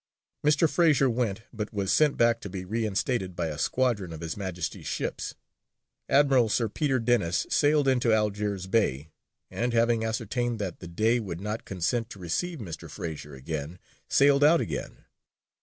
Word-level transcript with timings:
Mr. 0.43 0.67
Fraser 0.67 1.07
went, 1.07 1.43
but 1.53 1.71
was 1.71 1.93
sent 1.93 2.17
back 2.17 2.41
to 2.41 2.49
be 2.49 2.65
reinstated 2.65 3.35
by 3.35 3.49
a 3.49 3.57
squadron 3.59 4.11
of 4.11 4.21
His 4.21 4.35
Majesty's 4.35 4.87
ships. 4.87 5.35
Admiral 6.09 6.49
Sir 6.49 6.67
Peter 6.69 6.97
Denis 6.99 7.45
sailed 7.51 7.87
into 7.87 8.11
Algiers 8.11 8.65
Bay, 8.65 9.11
and 9.51 9.73
having 9.73 10.03
ascertained 10.03 10.57
that 10.57 10.79
the 10.79 10.87
Dey 10.87 11.19
would 11.19 11.39
not 11.39 11.65
consent 11.65 12.09
to 12.09 12.19
receive 12.19 12.57
Mr. 12.57 12.89
Fraser 12.89 13.35
again, 13.35 13.77
sailed 14.09 14.43
out 14.43 14.59
again. 14.59 15.05